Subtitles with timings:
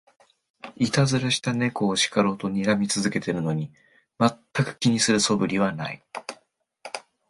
[0.77, 3.71] いたずらした猫を叱ろうとにらみ続けてるのに、
[4.17, 6.03] まったく気にする素振りはない